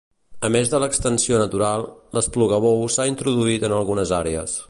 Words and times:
A 0.47 0.49
més 0.53 0.69
de 0.69 0.79
l'extensió 0.83 1.41
natural, 1.41 1.85
l'esplugabous 2.19 2.97
s'ha 2.97 3.07
introduït 3.13 3.67
en 3.69 3.79
algunes 3.83 4.17
àrees. 4.25 4.59